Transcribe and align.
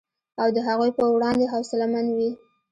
او 0.41 0.47
د 0.55 0.57
هغوی 0.67 0.91
په 0.97 1.03
وړاندې 1.15 1.51
حوصله 1.53 1.85
مند 1.93 2.09
وي 2.17 2.31